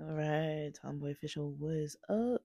[0.00, 2.42] Alright, Tomboy Official was up.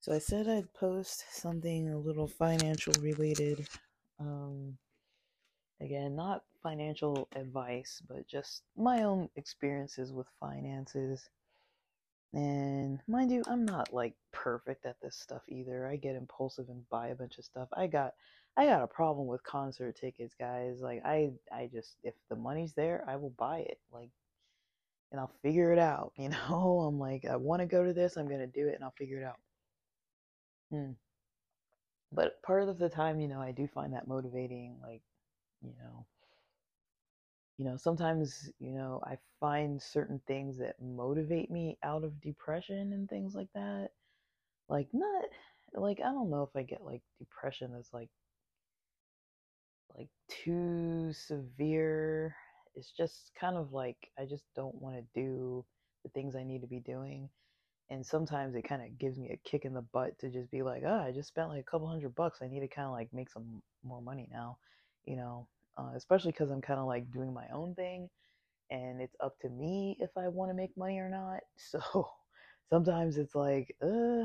[0.00, 3.68] So I said I'd post something a little financial related.
[4.18, 4.78] Um,
[5.82, 11.28] again, not financial advice, but just my own experiences with finances.
[12.34, 15.86] And mind you, I'm not like perfect at this stuff either.
[15.86, 17.68] I get impulsive and buy a bunch of stuff.
[17.72, 18.14] I got
[18.56, 20.80] I got a problem with concert tickets, guys.
[20.80, 23.78] Like I I just if the money's there, I will buy it.
[23.92, 24.10] Like
[25.10, 26.84] and I'll figure it out, you know?
[26.86, 28.90] I'm like I want to go to this, I'm going to do it and I'll
[28.98, 29.38] figure it out.
[30.70, 30.92] Hmm.
[32.12, 35.02] But part of the time, you know, I do find that motivating like,
[35.62, 36.06] you know,
[37.58, 42.92] you know, sometimes, you know, I find certain things that motivate me out of depression
[42.92, 43.88] and things like that.
[44.68, 45.24] Like, not,
[45.74, 48.10] like, I don't know if I get like depression that's like,
[49.96, 52.36] like too severe.
[52.76, 55.64] It's just kind of like I just don't want to do
[56.04, 57.28] the things I need to be doing.
[57.90, 60.62] And sometimes it kind of gives me a kick in the butt to just be
[60.62, 62.38] like, oh, I just spent like a couple hundred bucks.
[62.40, 64.58] I need to kind of like make some more money now,
[65.06, 68.08] you know uh, especially because I'm kind of like doing my own thing
[68.70, 71.40] and it's up to me if I want to make money or not.
[71.58, 72.08] So
[72.70, 74.24] sometimes it's like, uh,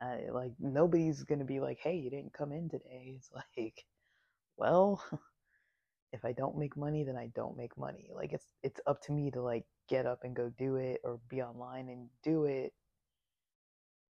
[0.00, 3.14] I, like nobody's gonna be like, hey, you didn't come in today.
[3.16, 3.84] It's like,
[4.56, 5.02] well,
[6.12, 8.10] if I don't make money, then I don't make money.
[8.14, 11.20] Like it's it's up to me to like get up and go do it or
[11.28, 12.72] be online and do it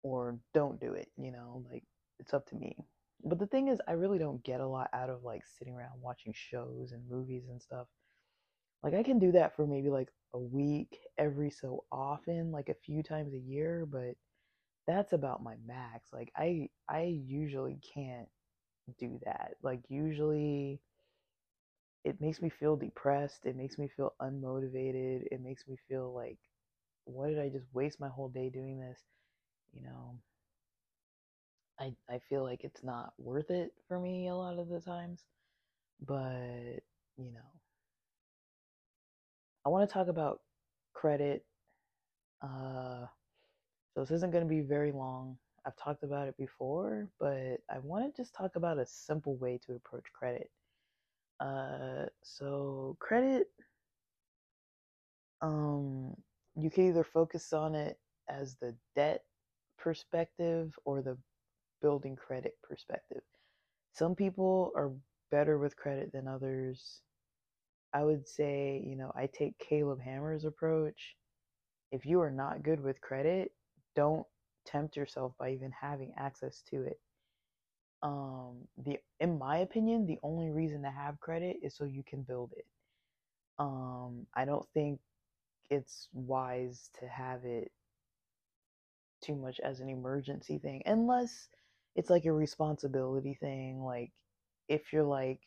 [0.03, 1.84] or don't do it, you know, like
[2.19, 2.77] it's up to me.
[3.25, 6.01] But the thing is, I really don't get a lot out of like sitting around
[6.01, 7.87] watching shows and movies and stuff.
[8.83, 12.75] Like I can do that for maybe like a week every so often, like a
[12.75, 14.17] few times a year, but
[14.87, 16.13] that's about my max.
[16.13, 18.29] Like I I usually can't
[18.99, 19.55] do that.
[19.63, 20.81] Like usually
[22.05, 26.39] it makes me feel depressed, it makes me feel unmotivated, it makes me feel like
[27.05, 29.01] what did I just waste my whole day doing this?
[29.73, 30.19] You know,
[31.81, 35.25] I I feel like it's not worth it for me a lot of the times.
[36.00, 36.83] But,
[37.16, 37.50] you know,
[39.65, 40.41] I want to talk about
[40.94, 41.44] credit.
[42.43, 43.06] Uh
[43.94, 45.39] so this isn't going to be very long.
[45.66, 49.59] I've talked about it before, but I want to just talk about a simple way
[49.66, 50.50] to approach credit.
[51.41, 53.49] Uh so credit
[55.41, 56.15] um
[56.56, 59.25] you can either focus on it as the debt
[59.78, 61.16] perspective or the
[61.81, 63.22] building credit perspective.
[63.94, 64.93] Some people are
[65.31, 67.03] better with credit than others.
[67.93, 71.16] I would say, you know, I take Caleb Hammer's approach.
[71.93, 73.53] If you are not good with credit,
[73.97, 74.27] don't
[74.66, 77.00] tempt yourself by even having access to it.
[78.03, 82.22] Um, the in my opinion, the only reason to have credit is so you can
[82.22, 82.66] build it.
[83.59, 85.00] Um, I don't think
[85.71, 87.72] it's wise to have it
[89.22, 91.49] too much as an emergency thing unless
[91.98, 93.82] it's like a responsibility thing.
[93.82, 94.12] Like,
[94.69, 95.41] if you're like,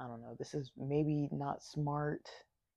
[0.00, 2.28] I don't know, this is maybe not smart.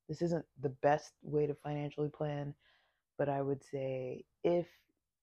[0.07, 2.53] This isn't the best way to financially plan,
[3.17, 4.67] but I would say if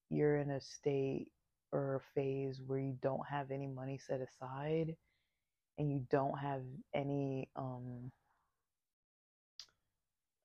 [0.09, 1.29] you're in a state
[1.71, 4.97] or a phase where you don't have any money set aside
[5.77, 8.11] and you don't have any um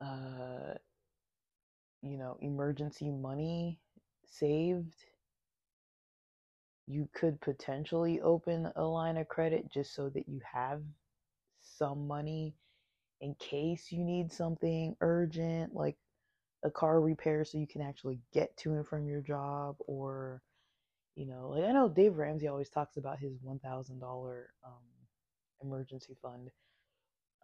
[0.00, 0.74] uh
[2.02, 3.78] you know emergency money
[4.26, 4.94] saved
[6.90, 10.82] you could potentially open a line of credit just so that you have
[11.60, 12.54] some money
[13.20, 15.96] in case you need something urgent like
[16.64, 20.42] a car repair so you can actually get to and from your job or
[21.16, 24.72] you know like i know dave ramsey always talks about his $1000 um,
[25.62, 26.50] emergency fund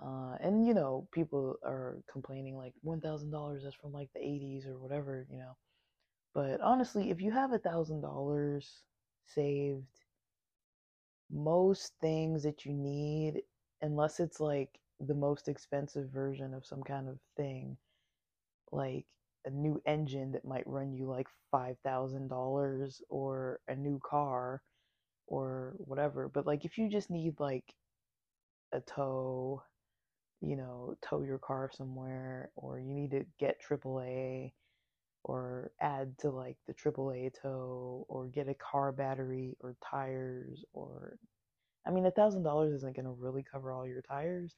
[0.03, 4.79] uh, and you know people are complaining like $1000 that's from like the 80s or
[4.79, 5.57] whatever you know
[6.35, 8.83] but honestly if you have a thousand dollars
[9.35, 9.87] saved
[11.31, 13.43] most things that you need
[13.83, 17.77] unless it's like the most expensive version of some kind of thing
[18.73, 19.07] like
[19.45, 24.63] a new engine that might run you like $5000 or a new car
[25.27, 27.75] or whatever but like if you just need like
[28.73, 29.63] a tow
[30.41, 34.53] you know tow your car somewhere or you need to get AAA
[35.27, 41.19] or add to like the AAA tow or get a car battery or tires or
[41.87, 44.57] I mean a thousand dollars isn't gonna really cover all your tires,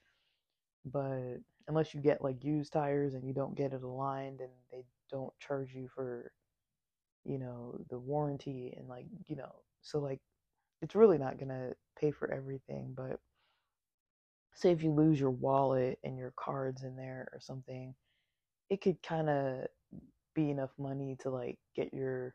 [0.85, 1.39] but
[1.69, 5.33] unless you get like used tires and you don't get it aligned and they don't
[5.41, 6.33] charge you for
[7.25, 10.21] you know the warranty and like you know So like
[10.83, 13.21] it's really not to pay for everything, but
[14.55, 17.95] say if you lose your wallet and your cards in there or something,
[18.71, 19.67] it could kind of
[20.39, 22.35] be enough money to like get your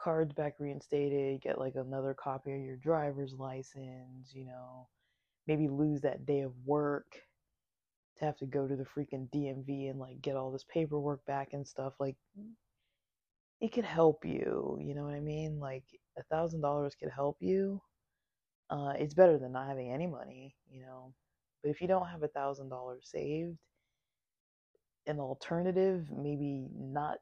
[0.00, 4.88] cards back reinstated, get like another copy of your driver's license, you know,
[5.46, 7.06] maybe lose that day of work
[8.18, 11.50] to have to go to the freaking DMV and like get all this paperwork back
[11.52, 11.94] and stuff.
[12.00, 12.16] Like,
[13.60, 15.60] it could help you, you know what I mean?
[15.60, 15.84] Like,
[16.18, 17.82] a thousand dollars could help you.
[18.70, 21.12] Uh, it's better than not having any money, you know.
[21.62, 23.58] But if you don't have a thousand dollars saved,
[25.06, 27.18] an alternative, maybe not,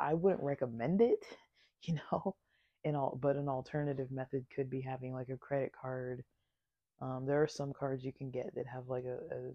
[0.00, 1.24] I wouldn't recommend it,
[1.82, 2.36] you know.
[2.82, 6.24] And all, but an alternative method could be having like a credit card.
[7.02, 9.52] Um, there are some cards you can get that have like a, a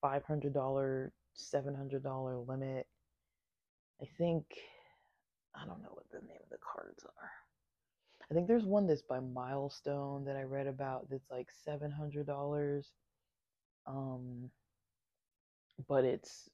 [0.00, 2.86] five hundred dollar, seven hundred dollar limit.
[4.00, 4.46] I think
[5.54, 7.30] I don't know what the name of the cards are.
[8.30, 12.26] I think there's one that's by Milestone that I read about that's like seven hundred
[12.26, 12.90] dollars.
[13.86, 14.50] Um,
[15.88, 16.48] but it's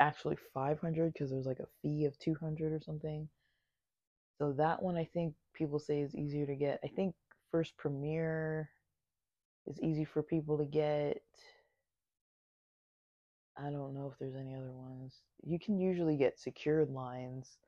[0.00, 3.28] actually five hundred because there's like a fee of two hundred or something.
[4.38, 6.80] So that one I think people say is easier to get.
[6.84, 7.14] I think
[7.50, 8.70] First Premier
[9.66, 11.22] is easy for people to get.
[13.56, 15.20] I don't know if there's any other ones.
[15.44, 17.58] You can usually get secured lines,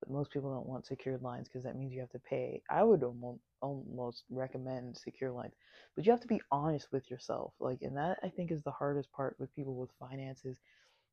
[0.00, 2.62] but most people don't want secured lines because that means you have to pay.
[2.70, 5.54] I would almost, almost recommend secure lines,
[5.94, 7.54] but you have to be honest with yourself.
[7.60, 10.58] Like, and that I think is the hardest part with people with finances.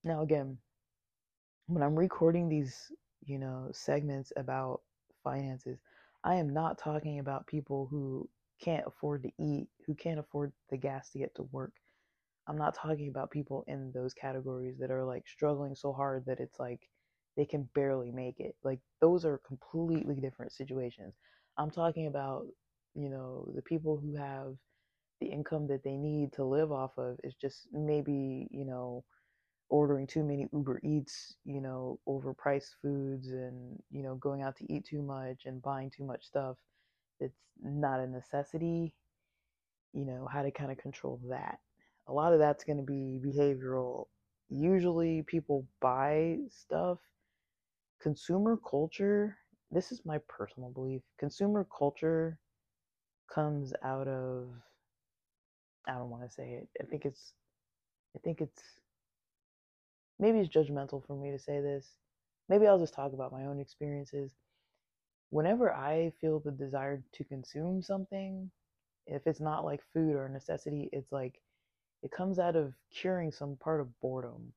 [0.08, 0.58] Now, again,
[1.68, 2.94] when I'm recording these,
[3.26, 4.82] you know, segments about
[5.22, 5.80] finances,
[6.24, 8.30] I am not talking about people who
[8.64, 11.74] can't afford to eat, who can't afford the gas to get to work.
[12.48, 16.40] I'm not talking about people in those categories that are like struggling so hard that
[16.40, 16.90] it's like
[17.36, 18.56] they can barely make it.
[18.64, 21.16] Like those are completely different situations.
[21.58, 22.46] I'm talking about,
[22.96, 24.56] you know, the people who have
[25.20, 29.04] the income that they need to live off of is just maybe, you know,
[29.70, 34.74] ordering too many Uber Eats, you know, overpriced foods and, you know, going out to
[34.74, 36.58] eat too much and buying too much stuff
[37.20, 38.94] that's not a necessity,
[39.94, 41.60] you know, how to kind of control that
[42.08, 44.08] a lot of that's going to be behavioral.
[44.50, 47.00] Usually people buy stuff.
[48.02, 49.38] Consumer culture,
[49.72, 51.02] this is my personal belief.
[51.20, 52.40] Consumer culture
[53.34, 54.48] comes out of
[55.88, 56.70] I don't want to say it.
[56.82, 57.34] I think it's
[58.16, 58.62] I think it's
[60.20, 61.88] maybe it's judgmental for me to say this.
[62.50, 64.32] Maybe I'll just talk about my own experiences.
[65.30, 68.50] Whenever I feel the desire to consume something,
[69.06, 71.42] if it's not like food or necessity, it's like
[72.04, 74.54] it comes out of curing some part of boredom.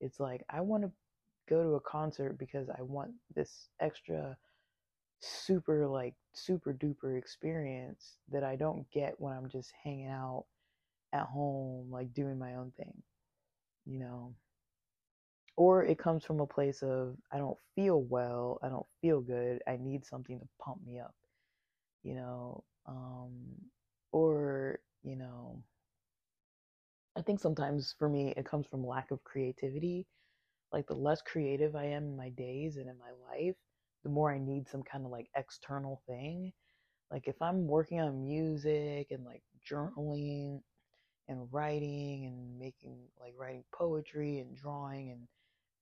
[0.00, 0.90] It's like I want to
[1.48, 4.36] go to a concert because I want this extra
[5.20, 10.44] super like super duper experience that I don't get when I'm just hanging out
[11.12, 13.02] at home like doing my own thing.
[13.86, 14.34] You know,
[15.56, 19.62] or it comes from a place of I don't feel well, I don't feel good,
[19.66, 21.14] I need something to pump me up,
[22.02, 23.32] you know, um,
[24.12, 25.62] or you know,
[27.16, 30.06] I think sometimes for me it comes from lack of creativity.
[30.72, 33.56] Like the less creative I am in my days and in my life,
[34.04, 36.52] the more I need some kind of like external thing.
[37.10, 40.60] Like if I'm working on music and like journaling
[41.28, 45.20] and writing and making like writing poetry and drawing and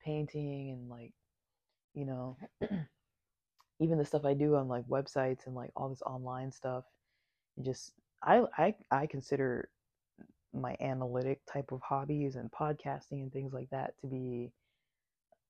[0.04, 1.12] painting and like
[1.94, 2.36] you know
[3.80, 6.84] even the stuff I do on like websites and like all this online stuff
[7.56, 7.92] and just
[8.22, 9.68] I I I consider
[10.52, 14.52] my analytic type of hobbies and podcasting and things like that to be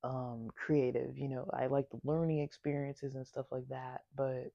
[0.05, 1.17] um, creative.
[1.19, 4.03] You know, I like the learning experiences and stuff like that.
[4.17, 4.53] But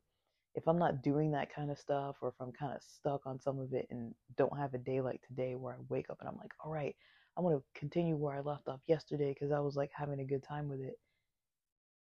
[0.55, 3.39] if I'm not doing that kind of stuff, or if I'm kind of stuck on
[3.39, 6.29] some of it and don't have a day like today where I wake up and
[6.29, 6.95] I'm like, all right,
[7.39, 10.25] I want to continue where I left off yesterday because I was like having a
[10.25, 10.99] good time with it.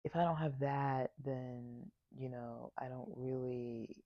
[0.03, 3.97] If I don't have that, then, you know, I don't really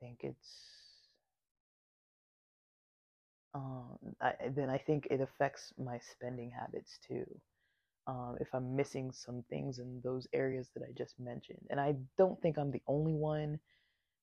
[0.00, 0.48] think it's
[3.54, 7.26] um, I, then I think it affects my spending habits too.
[8.08, 11.64] Um, if I'm missing some things in those areas that I just mentioned.
[11.70, 13.60] And I don't think I'm the only one,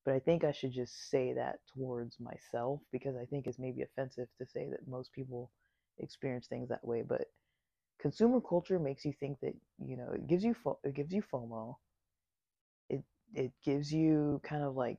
[0.03, 3.84] but I think I should just say that towards myself because I think it's maybe
[3.84, 5.51] offensive to say that most people
[6.01, 7.03] experience things that way.
[7.03, 7.25] But
[8.01, 9.53] consumer culture makes you think that
[9.86, 11.75] you know it gives you fo- it gives you FOMO.
[12.89, 13.03] It
[13.34, 14.98] it gives you kind of like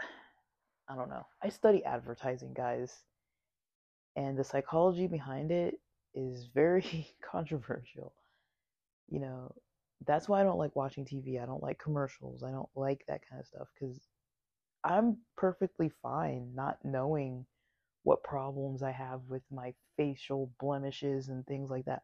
[0.88, 1.26] I don't know.
[1.42, 3.04] I study advertising, guys
[4.16, 5.76] and the psychology behind it
[6.14, 8.14] is very controversial.
[9.08, 9.54] You know,
[10.06, 11.40] that's why I don't like watching TV.
[11.42, 12.42] I don't like commercials.
[12.42, 14.00] I don't like that kind of stuff because
[14.84, 17.46] I'm perfectly fine not knowing
[18.04, 22.02] what problems I have with my facial blemishes and things like that.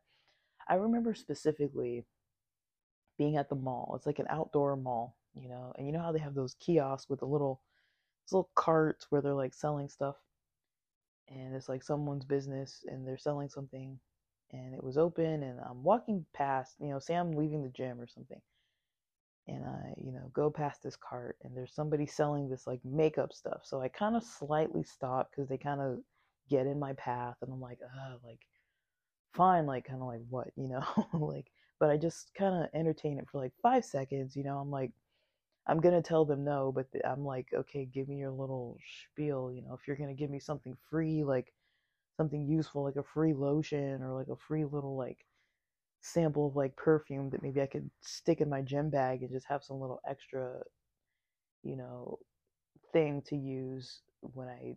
[0.69, 2.05] I remember specifically
[3.17, 3.95] being at the mall.
[3.97, 7.09] It's like an outdoor mall, you know, and you know how they have those kiosks
[7.09, 7.61] with the little
[8.31, 10.17] little carts where they're like selling stuff
[11.31, 13.99] and it's like someone's business and they're selling something
[14.53, 18.01] and it was open and I'm walking past, you know, say I'm leaving the gym
[18.01, 18.41] or something.
[19.49, 23.33] And I, you know, go past this cart and there's somebody selling this like makeup
[23.33, 23.63] stuff.
[23.65, 25.99] So I kind of slightly stop because they kind of
[26.51, 28.41] get in my path and I'm like, uh, like,
[29.33, 31.47] fine, like, kind of like what, you know, like,
[31.81, 34.93] but I just kind of entertain it for like five seconds, you know, I'm like,
[35.67, 38.79] I'm gonna tell them no, but I'm like, okay, give me your little
[39.13, 39.53] spiel.
[39.53, 41.53] You know, if you're gonna give me something free, like
[42.17, 45.27] something useful, like a free lotion or like a free little like
[46.01, 49.47] sample of like perfume that maybe I could stick in my gym bag and just
[49.49, 50.63] have some little extra,
[51.63, 52.19] you know,
[52.93, 54.77] thing to use when I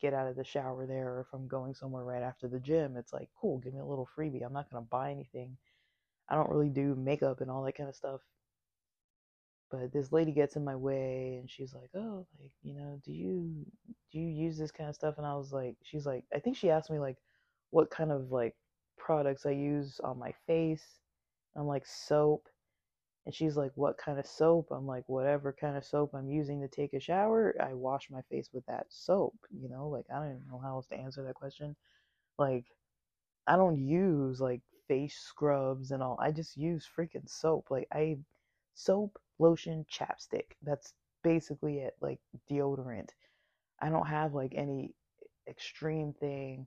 [0.00, 2.96] get out of the shower there or if I'm going somewhere right after the gym.
[2.96, 4.44] It's like, cool, give me a little freebie.
[4.44, 5.56] I'm not gonna buy anything.
[6.28, 8.20] I don't really do makeup and all that kind of stuff
[9.70, 13.12] but this lady gets in my way and she's like oh like you know do
[13.12, 13.66] you
[14.12, 16.56] do you use this kind of stuff and i was like she's like i think
[16.56, 17.16] she asked me like
[17.70, 18.54] what kind of like
[19.06, 21.00] products i use on my face
[21.56, 22.48] i'm like soap
[23.26, 26.60] and she's like what kind of soap i'm like whatever kind of soap i'm using
[26.60, 30.18] to take a shower i wash my face with that soap you know like i
[30.18, 31.76] don't even know how else to answer that question
[32.38, 32.66] like
[33.46, 38.16] i don't use like face scrubs and all i just use freaking soap like i
[38.76, 40.52] soap lotion, chapstick.
[40.62, 42.20] That's basically it, like
[42.50, 43.10] deodorant.
[43.80, 44.94] I don't have like any
[45.48, 46.66] extreme thing.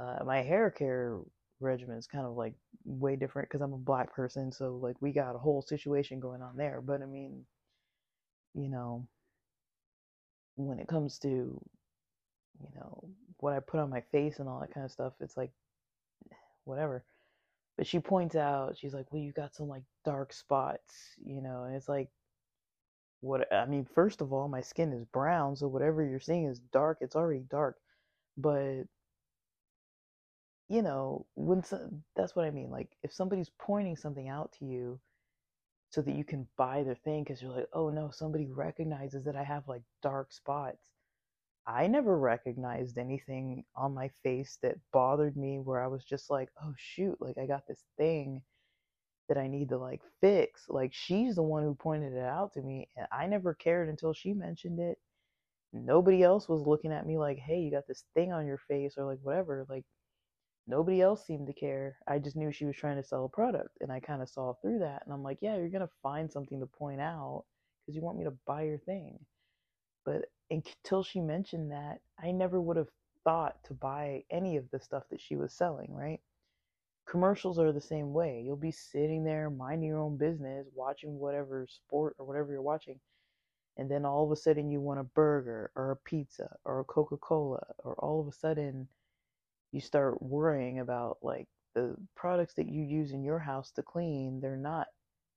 [0.00, 1.18] Uh, my hair care
[1.60, 5.12] regimen is kind of like way different because I'm a black person, so like we
[5.12, 6.80] got a whole situation going on there.
[6.80, 7.44] But I mean,
[8.54, 9.06] you know,
[10.56, 13.04] when it comes to, you know,
[13.38, 15.50] what I put on my face and all that kind of stuff, it's like
[16.64, 17.04] whatever.
[17.76, 20.94] But she points out, she's like, well, you got some like dark spots,
[21.24, 22.08] you know, and it's like,
[23.20, 26.60] what I mean, first of all, my skin is brown, so whatever you're seeing is
[26.72, 26.98] dark.
[27.00, 27.78] It's already dark,
[28.36, 28.82] but
[30.68, 31.62] you know, when
[32.16, 32.70] that's what I mean.
[32.70, 35.00] Like, if somebody's pointing something out to you
[35.90, 39.36] so that you can buy their thing because you're like, oh no, somebody recognizes that
[39.36, 40.90] I have like dark spots.
[41.66, 46.50] I never recognized anything on my face that bothered me where I was just like,
[46.62, 48.42] oh shoot, like I got this thing
[49.28, 50.64] that I need to like fix.
[50.68, 54.12] Like she's the one who pointed it out to me and I never cared until
[54.14, 54.98] she mentioned it.
[55.72, 58.94] Nobody else was looking at me like, "Hey, you got this thing on your face"
[58.96, 59.66] or like whatever.
[59.68, 59.84] Like
[60.66, 61.98] nobody else seemed to care.
[62.08, 64.54] I just knew she was trying to sell a product and I kind of saw
[64.54, 67.44] through that and I'm like, "Yeah, you're going to find something to point out
[67.86, 69.18] because you want me to buy your thing."
[70.04, 72.90] But until she mentioned that, I never would have
[73.24, 76.20] thought to buy any of the stuff that she was selling, right?
[77.06, 78.42] commercials are the same way.
[78.44, 83.00] You'll be sitting there minding your own business, watching whatever sport or whatever you're watching,
[83.76, 86.84] and then all of a sudden you want a burger or a pizza or a
[86.84, 88.88] Coca Cola, or all of a sudden
[89.74, 94.40] you start worrying about like the products that you use in your house to clean,
[94.40, 94.88] they're not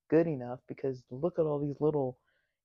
[0.10, 2.18] good enough because look at all these little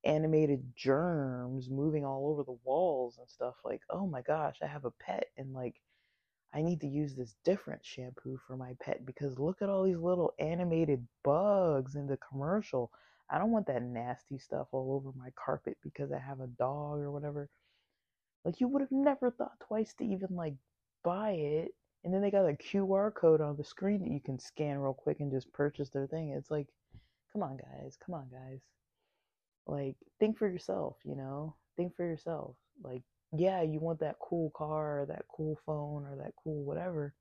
[0.05, 4.85] animated germs moving all over the walls and stuff like oh my gosh i have
[4.85, 5.75] a pet and like
[6.53, 9.97] I need to use this different shampoo for my pet because look at all these
[9.97, 12.91] little animated bugs in the commercial.
[13.29, 16.99] I don't want that nasty stuff all over my carpet because I have a dog
[16.99, 17.49] or whatever.
[18.45, 20.53] Like you would have never thought twice to even like
[21.03, 21.71] buy it.
[22.03, 24.93] And then they got a QR code on the screen that you can scan real
[24.93, 26.31] quick and just purchase their thing.
[26.31, 26.67] It's like,
[27.31, 28.59] come on guys, come on guys.
[29.65, 31.55] Like think for yourself, you know?
[31.77, 32.55] Think for yourself.
[32.83, 33.03] Like
[33.35, 37.13] yeah, you want that cool car or that cool phone or that cool whatever.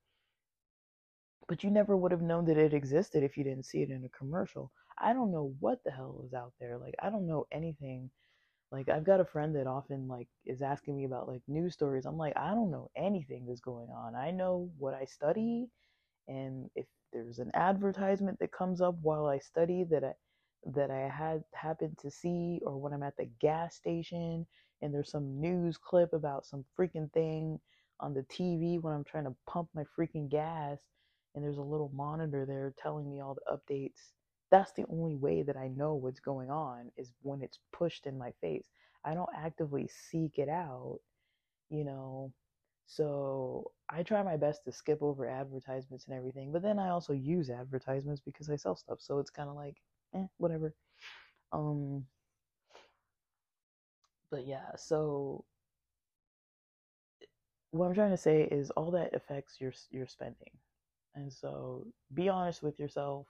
[1.49, 4.05] But you never would have known that it existed if you didn't see it in
[4.05, 4.71] a commercial.
[4.99, 6.79] I don't know what the hell is out there.
[6.79, 8.11] Like I don't know anything.
[8.73, 12.07] Like I've got a friend that often like is asking me about like news stories.
[12.07, 14.17] I'm like, I don't know anything that's going on.
[14.17, 15.69] I know what I study
[16.29, 20.13] and if there's an advertisement that comes up while I study that I
[20.75, 24.47] that I had happened to see or when I'm at the gas station
[24.83, 27.61] and there's some news clip about some freaking thing
[28.01, 30.79] on the TV when I'm trying to pump my freaking gas
[31.35, 34.13] and there's a little monitor there telling me all the updates.
[34.53, 38.19] That's the only way that I know what's going on is when it's pushed in
[38.19, 38.69] my face.
[39.05, 41.01] I don't actively seek it out,
[41.71, 42.33] you know.
[42.87, 47.15] So I try my best to skip over advertisements and everything, but then I also
[47.15, 49.01] use advertisements because I sell stuff.
[49.03, 49.77] So it's kind of like
[50.15, 50.75] eh, whatever.
[51.53, 52.07] Um,
[54.31, 55.45] but yeah, so
[57.73, 60.51] what I'm trying to say is all that affects your your spending.
[61.15, 63.27] And so be honest with yourself.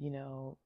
[0.00, 0.58] You know,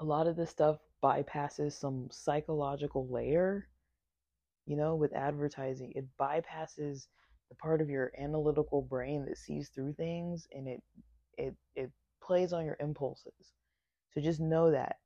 [0.00, 3.68] a lot of this stuff bypasses some psychological layer.
[4.66, 7.06] You know, with advertising, it bypasses
[7.50, 10.82] the part of your analytical brain that sees through things and it
[11.36, 11.90] it it
[12.22, 13.52] plays on your impulses.
[14.12, 14.96] So just know that.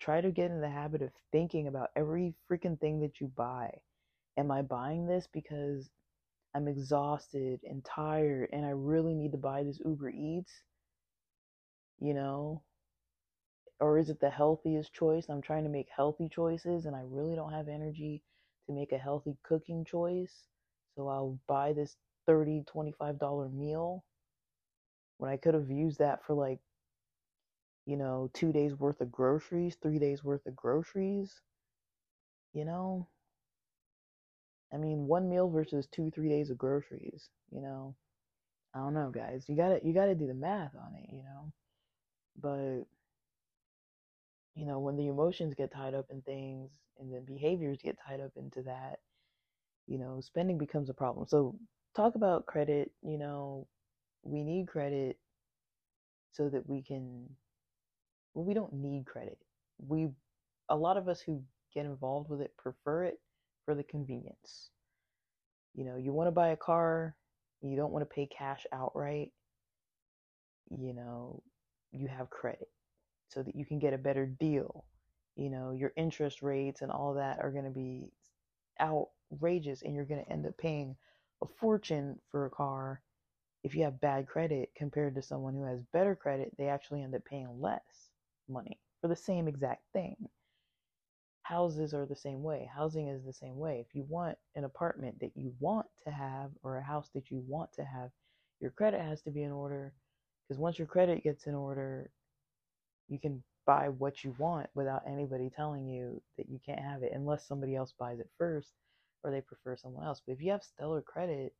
[0.00, 3.70] Try to get in the habit of thinking about every freaking thing that you buy.
[4.36, 5.90] Am I buying this because
[6.54, 10.52] I'm exhausted and tired and I really need to buy this Uber Eats?
[12.00, 12.62] You know?
[13.80, 15.28] Or is it the healthiest choice?
[15.28, 18.22] I'm trying to make healthy choices and I really don't have energy
[18.66, 20.48] to make a healthy cooking choice.
[20.96, 24.04] So I'll buy this $30, $25 meal
[25.18, 26.60] when I could have used that for like,
[27.86, 31.40] you know, two days worth of groceries, three days worth of groceries.
[32.52, 33.08] You know?
[34.72, 37.94] I mean, one meal versus two, three days of groceries, you know.
[38.74, 39.46] I don't know, guys.
[39.48, 41.52] You gotta you gotta do the math on it, you know.
[42.40, 42.84] But
[44.54, 48.20] you know, when the emotions get tied up in things and the behaviors get tied
[48.20, 48.98] up into that,
[49.86, 51.26] you know, spending becomes a problem.
[51.28, 51.56] So
[51.96, 53.66] talk about credit, you know,
[54.22, 55.18] we need credit
[56.32, 57.28] so that we can
[58.34, 59.38] well, we don't need credit.
[59.78, 60.08] We
[60.68, 61.42] a lot of us who
[61.74, 63.20] get involved with it prefer it
[63.64, 64.70] for the convenience.
[65.74, 67.14] You know, you want to buy a car,
[67.62, 69.32] you don't want to pay cash outright.
[70.70, 71.42] You know,
[71.92, 72.68] you have credit
[73.28, 74.84] so that you can get a better deal.
[75.36, 78.10] You know, your interest rates and all that are going to be
[78.80, 80.96] outrageous and you're going to end up paying
[81.42, 83.02] a fortune for a car
[83.64, 87.14] if you have bad credit compared to someone who has better credit, they actually end
[87.14, 88.10] up paying less
[88.48, 90.16] money for the same exact thing
[91.42, 92.70] houses are the same way.
[92.72, 93.84] Housing is the same way.
[93.86, 97.42] If you want an apartment that you want to have or a house that you
[97.48, 98.10] want to have,
[98.60, 99.92] your credit has to be in order.
[100.50, 102.10] Because once your credit gets in order,
[103.08, 107.12] you can buy what you want without anybody telling you that you can't have it
[107.14, 108.72] unless somebody else buys it first
[109.22, 110.22] or they prefer someone else.
[110.26, 111.54] But if you have stellar credit,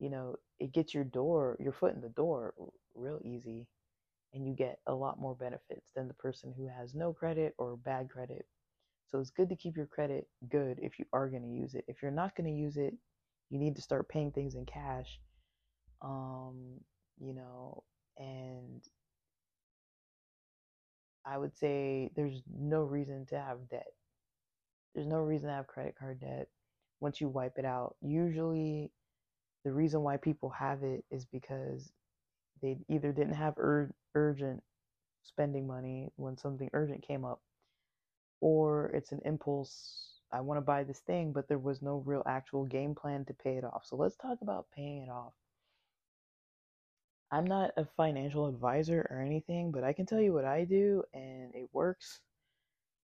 [0.00, 2.54] you know, it gets your door, your foot in the door
[2.96, 3.68] real easy
[4.34, 7.76] and you get a lot more benefits than the person who has no credit or
[7.76, 8.46] bad credit
[9.08, 11.84] so it's good to keep your credit good if you are going to use it.
[11.88, 12.94] If you're not going to use it,
[13.50, 15.20] you need to start paying things in cash.
[16.00, 16.80] Um,
[17.20, 17.84] you know,
[18.18, 18.82] and
[21.24, 23.92] I would say there's no reason to have debt.
[24.94, 26.48] There's no reason to have credit card debt
[27.00, 27.96] once you wipe it out.
[28.02, 28.90] Usually,
[29.64, 31.92] the reason why people have it is because
[32.62, 34.62] they either didn't have ur- urgent
[35.22, 37.40] spending money when something urgent came up
[38.40, 42.22] or it's an impulse I want to buy this thing, but there was no real
[42.26, 43.84] actual game plan to pay it off.
[43.86, 45.34] So let's talk about paying it off.
[47.32, 51.02] I'm not a financial advisor or anything, but I can tell you what I do
[51.14, 52.20] and it works.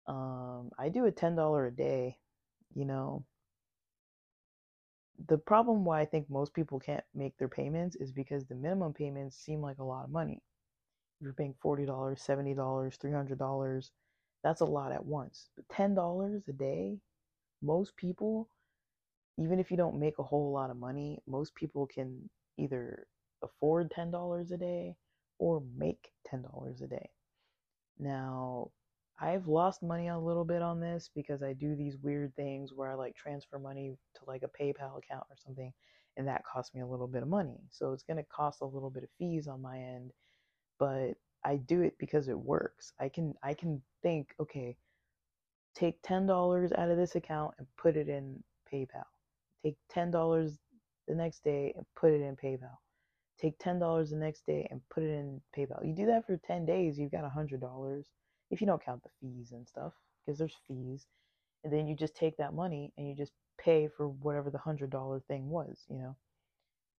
[0.08, 2.18] Um, I do a $10 a day,
[2.74, 3.24] you know.
[5.28, 8.92] The problem why I think most people can't make their payments is because the minimum
[8.92, 10.42] payments seem like a lot of money.
[11.20, 13.90] If you're paying $40, $70, $300,
[14.42, 15.48] that's a lot at once.
[15.54, 16.98] But $10 a day,
[17.62, 18.48] most people,
[19.38, 23.06] even if you don't make a whole lot of money, most people can either
[23.42, 24.96] afford $10 a day
[25.38, 27.10] or make $10 a day.
[27.98, 28.70] Now,
[29.20, 32.90] I've lost money a little bit on this because I do these weird things where
[32.90, 35.72] I like transfer money to like a PayPal account or something,
[36.16, 37.58] and that costs me a little bit of money.
[37.70, 40.12] So it's going to cost a little bit of fees on my end,
[40.78, 42.92] but I do it because it works.
[43.00, 44.76] I can I can think, okay,
[45.74, 49.04] take $10 out of this account and put it in PayPal.
[49.64, 50.58] Take $10
[51.08, 52.76] the next day and put it in PayPal.
[53.40, 55.86] Take $10 the next day and put it in PayPal.
[55.86, 58.04] You do that for 10 days, you've got $100
[58.50, 59.92] if you don't count the fees and stuff
[60.24, 61.06] because there's fees.
[61.64, 65.24] And then you just take that money and you just pay for whatever the $100
[65.24, 66.16] thing was, you know,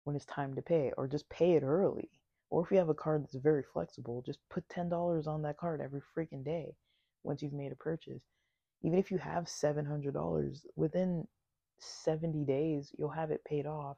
[0.04, 2.10] when it's time to pay or just pay it early
[2.49, 5.82] or if you have a card that's very flexible, just put $10 on that card
[5.82, 6.75] every freaking day
[7.23, 8.23] once you've made a purchase.
[8.82, 11.28] Even if you have $700, within
[11.80, 13.97] 70 days, you'll have it paid off,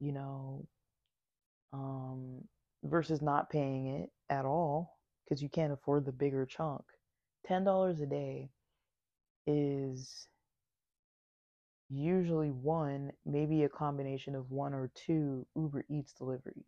[0.00, 0.66] you know,
[1.72, 2.42] um,
[2.84, 6.82] versus not paying it at all because you can't afford the bigger chunk.
[7.48, 7.64] $10
[8.00, 8.50] a day
[9.46, 10.26] is
[11.90, 16.64] usually one, maybe a combination of one or two Uber Eats deliveries.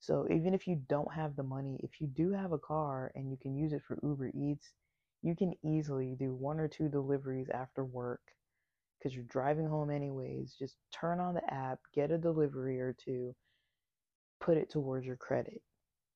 [0.00, 3.30] So even if you don't have the money, if you do have a car and
[3.30, 4.72] you can use it for Uber Eats,
[5.22, 8.20] you can easily do one or two deliveries after work
[8.98, 10.54] because you're driving home anyways.
[10.58, 13.34] Just turn on the app, get a delivery or two,
[14.42, 15.62] put it towards your credit.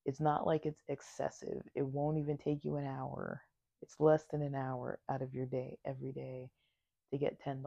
[0.05, 1.63] It's not like it's excessive.
[1.75, 3.41] It won't even take you an hour.
[3.81, 6.49] It's less than an hour out of your day every day
[7.11, 7.63] to get $10.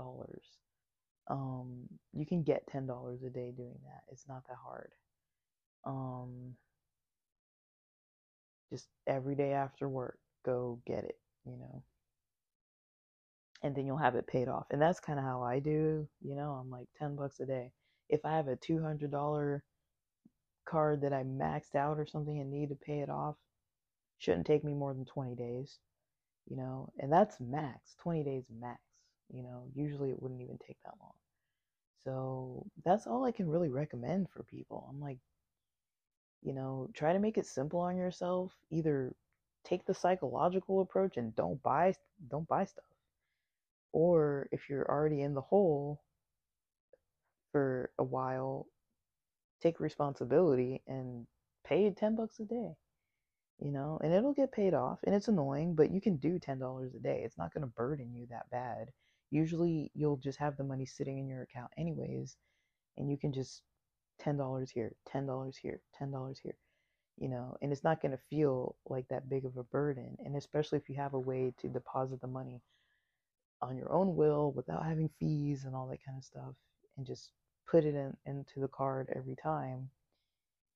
[1.28, 4.02] Um, you can get $10 a day doing that.
[4.12, 4.92] It's not that hard.
[5.84, 6.54] Um,
[8.70, 11.82] just every day after work, go get it, you know.
[13.62, 14.66] And then you'll have it paid off.
[14.70, 17.72] And that's kind of how I do, you know, I'm like 10 bucks a day.
[18.08, 19.60] If I have a $200
[20.70, 23.36] card that I maxed out or something and need to pay it off,
[24.18, 25.78] shouldn't take me more than 20 days,
[26.46, 28.80] you know, and that's max, 20 days max,
[29.32, 31.12] you know, usually it wouldn't even take that long.
[32.04, 34.86] So that's all I can really recommend for people.
[34.88, 35.18] I'm like,
[36.42, 38.52] you know, try to make it simple on yourself.
[38.70, 39.14] Either
[39.64, 41.94] take the psychological approach and don't buy
[42.30, 42.84] don't buy stuff.
[43.92, 46.00] Or if you're already in the hole
[47.52, 48.66] for a while,
[49.60, 51.26] take responsibility and
[51.64, 52.76] pay 10 bucks a day.
[53.58, 56.94] You know, and it'll get paid off and it's annoying, but you can do $10
[56.94, 57.22] a day.
[57.24, 58.90] It's not going to burden you that bad.
[59.30, 62.36] Usually you'll just have the money sitting in your account anyways
[62.96, 63.62] and you can just
[64.22, 66.56] $10 here, $10 here, $10 here,
[67.18, 70.16] you know, and it's not going to feel like that big of a burden.
[70.24, 72.62] And especially if you have a way to deposit the money
[73.62, 76.54] on your own will without having fees and all that kind of stuff
[76.96, 77.30] and just
[77.70, 79.90] put it in, into the card every time,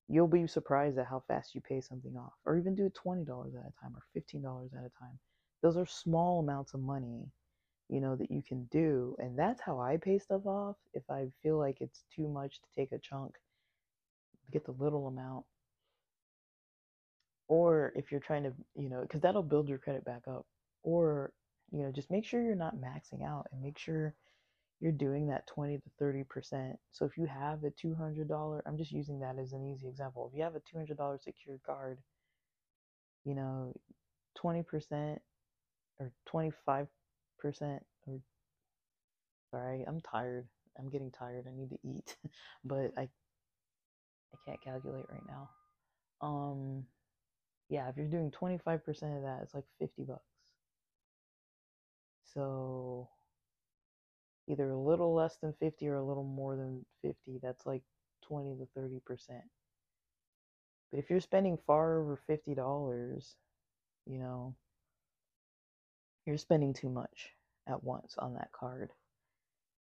[0.08, 2.32] you'll be surprised at how fast you pay something off.
[2.44, 5.18] Or even do $20 at a time or $15 at a time.
[5.62, 7.30] Those are small amounts of money
[7.88, 9.14] you know, that you can do.
[9.18, 10.76] And that's how I pay stuff off.
[10.94, 13.34] If I feel like it's too much to take a chunk,
[14.52, 15.44] get the little amount.
[17.46, 20.46] Or if you're trying to, you know, because that'll build your credit back up.
[20.82, 21.32] Or,
[21.70, 24.14] you know, just make sure you're not maxing out and make sure
[24.84, 26.76] you're doing that 20 to 30%.
[26.92, 30.28] So if you have a $200, I'm just using that as an easy example.
[30.30, 32.00] If you have a $200 secured card,
[33.24, 33.74] you know,
[34.38, 35.18] 20%
[35.98, 36.88] or 25
[37.38, 38.20] percent or
[39.50, 40.48] sorry, I'm tired.
[40.78, 41.46] I'm getting tired.
[41.48, 42.16] I need to eat.
[42.64, 45.48] but I I can't calculate right now.
[46.20, 46.84] Um
[47.70, 48.84] yeah, if you're doing 25%
[49.16, 50.22] of that, it's like 50 bucks.
[52.34, 53.08] So
[54.48, 57.82] either a little less than 50 or a little more than 50, that's like
[58.24, 59.00] 20 to 30%.
[60.90, 63.36] But if you're spending far over $50,
[64.06, 64.54] you know,
[66.26, 67.30] you're spending too much
[67.68, 68.92] at once on that card.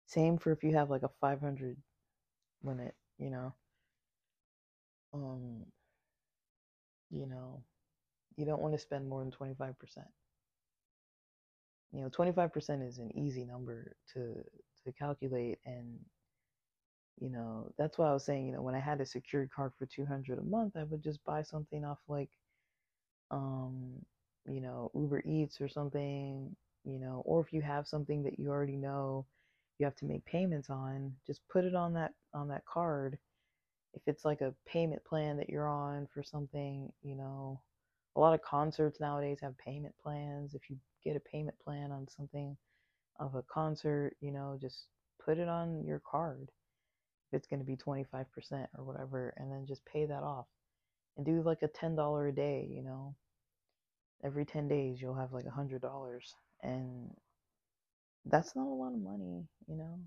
[0.06, 1.76] Same for if you have like a 500
[2.62, 3.54] limit, you know.
[5.14, 5.66] Um
[7.10, 7.62] you know,
[8.36, 9.74] you don't want to spend more than 25%.
[11.92, 14.44] You know, 25% is an easy number to
[14.84, 15.98] to calculate and
[17.20, 19.72] you know, that's why I was saying, you know, when I had a secured card
[19.78, 22.30] for 200 a month, I would just buy something off like
[23.30, 23.94] um
[24.46, 28.48] you know, Uber Eats or something, you know, or if you have something that you
[28.48, 29.26] already know
[29.78, 33.18] you have to make payments on, just put it on that on that card.
[33.94, 37.60] If it's like a payment plan that you're on for something, you know,
[38.18, 40.54] a lot of concerts nowadays have payment plans.
[40.54, 42.56] If you get a payment plan on something
[43.20, 44.86] of a concert, you know, just
[45.24, 46.50] put it on your card.
[47.32, 48.26] If it's going to be 25%
[48.78, 50.46] or whatever, and then just pay that off.
[51.16, 53.14] And do like a $10 a day, you know,
[54.24, 57.10] every 10 days you'll have like a hundred dollars and
[58.26, 59.98] that's not a lot of money you know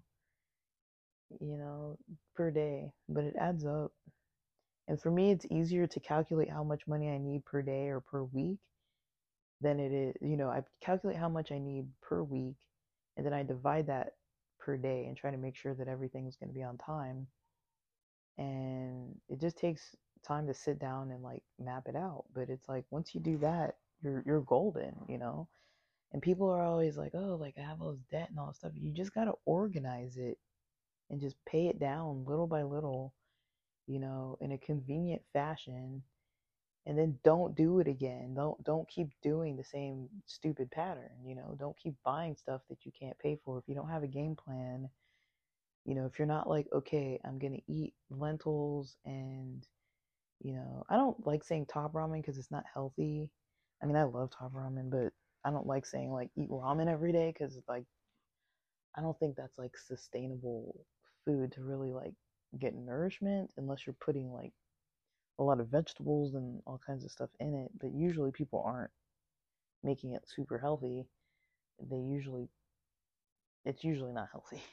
[1.40, 1.98] you know
[2.36, 3.92] per day but it adds up
[4.88, 8.00] and for me it's easier to calculate how much money i need per day or
[8.00, 8.60] per week
[9.62, 12.56] than it is you know i calculate how much i need per week
[13.18, 14.14] and then i divide that
[14.60, 17.28] per day and try to make sure that everything's going to be on time
[18.38, 22.68] and it just takes time to sit down and like map it out but it's
[22.70, 25.48] like once you do that you're you're golden, you know.
[26.14, 28.58] And people are always like, "Oh, like I have all this debt and all this
[28.58, 30.38] stuff." You just gotta organize it
[31.10, 33.14] and just pay it down little by little,
[33.92, 36.04] you know, in a convenient fashion.
[36.88, 38.34] And then don't do it again.
[38.36, 41.56] Don't don't keep doing the same stupid pattern, you know.
[41.60, 44.36] Don't keep buying stuff that you can't pay for if you don't have a game
[44.36, 44.90] plan.
[45.86, 49.66] You know, if you're not like, okay, I'm gonna eat lentils and
[50.42, 53.30] you know, I don't like saying top ramen because it's not healthy
[53.82, 55.14] I mean, I love top ramen, but
[55.46, 57.86] I don't like saying like eat ramen every day because like
[58.98, 60.86] I don't think that's like sustainable
[61.26, 62.14] food to really like
[62.60, 64.54] get nourishment unless you're putting like
[65.40, 68.92] a lot of vegetables and all kinds of stuff in it, but usually people aren't
[69.84, 71.06] making it super healthy.
[71.90, 72.50] They usually
[73.66, 74.62] it's usually not healthy.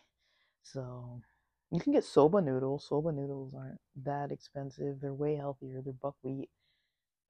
[0.64, 1.22] So
[1.70, 2.86] you can get soba noodles.
[2.86, 5.00] Soba noodles aren't that expensive.
[5.00, 5.80] They're way healthier.
[5.82, 6.50] They're buckwheat.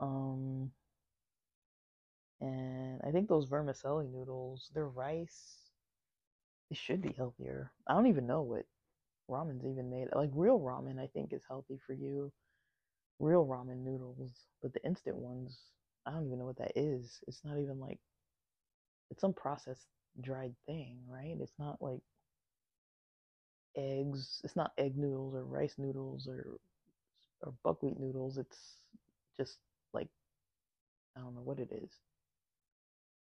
[0.01, 0.73] Um,
[2.41, 5.59] and I think those vermicelli noodles, they're rice.
[6.69, 7.71] They should be healthier.
[7.87, 8.67] I don't even know what
[9.31, 10.09] ramen's even made.
[10.15, 12.33] Like real ramen, I think is healthy for you.
[13.21, 15.59] Real ramen noodles, but the instant ones,
[16.07, 17.21] I don't even know what that is.
[17.29, 17.99] It's not even like
[19.11, 19.87] it's some processed
[20.21, 21.37] dried thing, right?
[21.41, 22.01] It's not like
[23.77, 24.41] eggs.
[24.45, 26.59] It's not egg noodles or rice noodles or
[27.43, 28.39] or buckwheat noodles.
[28.39, 28.77] It's
[29.37, 29.59] just
[29.93, 30.09] like
[31.17, 31.91] I don't know what it is.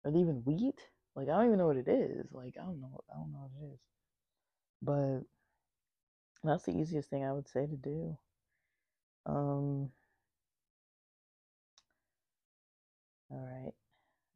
[0.05, 0.81] Are they even wheat?
[1.15, 2.27] Like I don't even know what it is.
[2.33, 3.01] Like I don't know.
[3.11, 3.81] I don't know what it is.
[4.83, 5.21] But
[6.45, 8.17] that's the easiest thing I would say to do.
[9.27, 9.91] Um.
[13.31, 13.73] All right.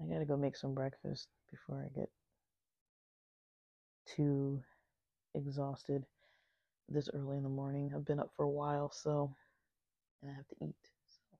[0.00, 2.10] I gotta go make some breakfast before I get
[4.06, 4.62] too
[5.34, 6.04] exhausted
[6.88, 7.92] this early in the morning.
[7.94, 9.34] I've been up for a while, so
[10.22, 10.76] and I have to eat.
[11.08, 11.38] So.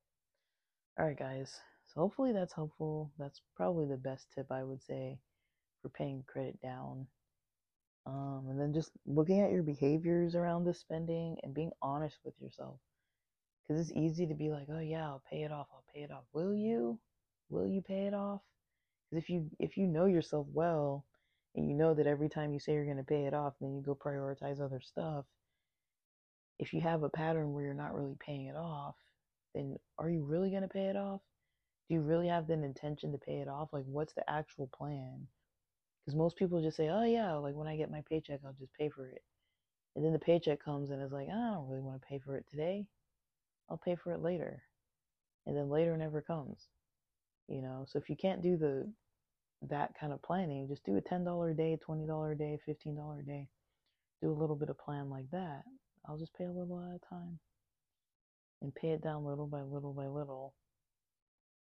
[0.99, 1.61] All right, guys.
[1.87, 3.13] So hopefully that's helpful.
[3.19, 5.19] That's probably the best tip I would say
[5.83, 7.07] for paying credit down.
[8.07, 12.35] Um, and then just looking at your behaviors around this spending and being honest with
[12.41, 12.79] yourself.
[13.67, 15.67] Because it's easy to be like, oh yeah, I'll pay it off.
[15.73, 16.25] I'll pay it off.
[16.33, 17.01] Will you?
[17.49, 18.41] Will you pay it off?
[19.11, 21.05] Because if you if you know yourself well,
[21.57, 23.75] and you know that every time you say you're going to pay it off, then
[23.75, 25.25] you go prioritize other stuff.
[26.59, 28.95] If you have a pattern where you're not really paying it off,
[29.55, 31.21] then are you really going to pay it off?
[31.89, 33.69] Do you really have the intention to pay it off?
[33.73, 35.27] Like, what's the actual plan?
[36.07, 38.73] Because most people just say, oh, yeah, like when I get my paycheck, I'll just
[38.75, 39.23] pay for it.
[39.97, 42.37] And then the paycheck comes and it's like, I don't really want to pay for
[42.37, 42.87] it today.
[43.69, 44.63] I'll pay for it later.
[45.47, 46.69] And then later never comes.
[47.49, 48.89] You know, so if you can't do the
[49.69, 53.23] that kind of planning, just do a $10 a day, $20 a day, $15 a
[53.23, 53.49] day.
[54.23, 55.63] Do a little bit of plan like that.
[56.07, 57.39] I'll just pay a little at a time
[58.63, 60.55] and pay it down little by little by little.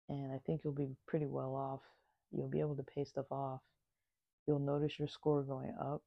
[0.09, 1.81] And I think you'll be pretty well off.
[2.31, 3.61] You'll be able to pay stuff off.
[4.47, 6.01] You'll notice your score going up.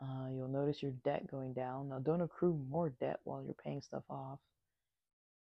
[0.00, 1.88] Uh, you'll notice your debt going down.
[1.88, 4.38] Now, don't accrue more debt while you're paying stuff off.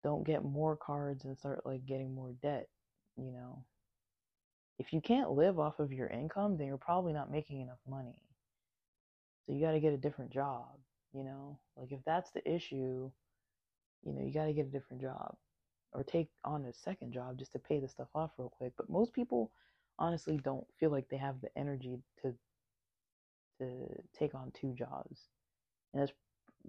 [0.04, 2.68] Don't get more cards and start like getting more debt.
[3.18, 3.64] You know,
[4.78, 8.22] if you can't live off of your income, then you're probably not making enough money.
[9.46, 10.68] So you got to get a different job,
[11.14, 11.60] you know?
[11.76, 13.12] Like if that's the issue,
[14.04, 15.36] you know, you got to get a different job
[15.94, 18.74] or take on a second job just to pay the stuff off real quick.
[18.78, 19.52] But most people
[20.00, 22.34] honestly don't feel like they have the energy to
[23.60, 25.28] to take on two jobs.
[25.94, 26.14] And that's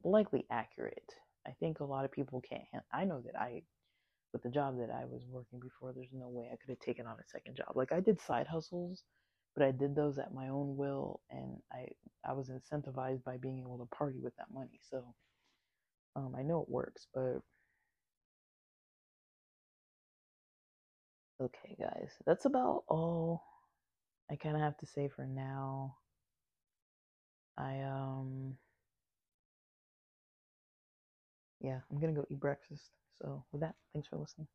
[0.05, 1.15] likely accurate.
[1.47, 3.63] I think a lot of people can't I know that I
[4.33, 7.07] with the job that I was working before, there's no way I could have taken
[7.07, 7.73] on a second job.
[7.77, 9.05] Like I did side hustles,
[9.55, 11.89] but I did those at my own will, and I
[12.29, 14.81] I was incentivized by being able to party with that money.
[14.91, 15.15] So
[16.17, 17.41] um, I know it works, but
[21.41, 23.43] Okay, guys, that's about all
[24.31, 25.97] I kind of have to say for now.
[27.59, 28.57] I, um,
[31.61, 32.91] yeah, I'm gonna go eat breakfast.
[33.21, 34.47] So, with that, thanks for listening.